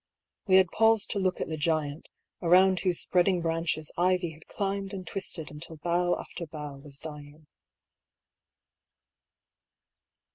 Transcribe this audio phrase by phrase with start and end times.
[0.47, 2.09] We had paused to look at the giant,
[2.41, 7.45] around whose spreading branches ivy had climbed and twisted until bough after bough was dying.